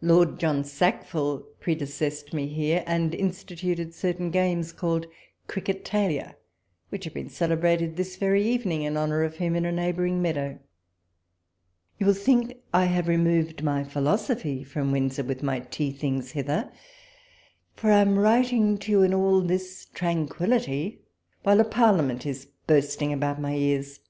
Lord 0.00 0.40
John 0.40 0.64
Sack 0.64 1.06
ville 1.08 1.46
predecesscd 1.60 2.32
me 2.32 2.48
here, 2.48 2.82
and 2.84 3.14
instituted 3.14 3.94
certain 3.94 4.32
games 4.32 4.72
called 4.72 5.06
cricket 5.46 5.88
alia, 5.94 6.34
which 6.88 7.04
have 7.04 7.14
been 7.14 7.28
cele 7.28 7.56
brated 7.56 7.94
this 7.94 8.16
very 8.16 8.42
evening 8.42 8.82
in 8.82 8.96
honour 8.96 9.22
of 9.22 9.36
him 9.36 9.54
in 9.54 9.64
a 9.64 9.70
neighbouring 9.70 10.20
meadow. 10.20 10.58
You 12.00 12.06
will 12.06 12.12
think 12.12 12.56
I 12.74 12.86
have 12.86 13.06
removed 13.06 13.62
my 13.62 13.84
philosophy 13.84 14.64
from 14.64 14.90
Windsor 14.90 15.22
with 15.22 15.44
my 15.44 15.60
tea 15.60 15.92
things 15.92 16.32
hither; 16.32 16.72
for 17.76 17.92
I 17.92 18.00
am 18.00 18.18
writing 18.18 18.78
to 18.78 18.90
you 18.90 19.02
in 19.02 19.14
all 19.14 19.40
this 19.42 19.86
tranquillity, 19.94 21.02
while 21.44 21.60
a 21.60 21.64
Parliament 21.64 22.26
is 22.26 22.46
bursting 22.66 23.12
about 23.12 23.40
my 23.40 23.54
ears. 23.54 24.00